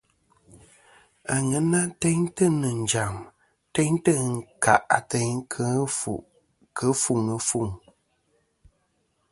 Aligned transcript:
Aŋena 1.35 1.81
teyntɨ 2.01 2.45
nɨ̀ 2.59 2.73
njàm 2.81 3.15
teyntɨ 3.73 4.11
ɨnkâˈ 4.27 4.79
ateyn 4.97 5.33
kɨ 6.75 6.87
ɨfuŋ 6.91 7.21
ɨfuŋ. 7.37 7.69